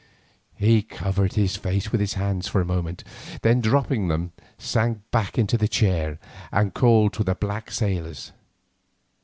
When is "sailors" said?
7.69-8.31